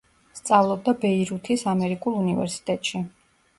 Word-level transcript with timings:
სწავლობდა 0.37 0.95
ბეირუთის 1.03 1.67
ამერიკულ 1.75 2.19
უნივერსიტეტში. 2.25 3.07